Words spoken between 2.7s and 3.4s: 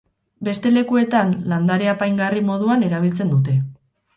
erabiltzen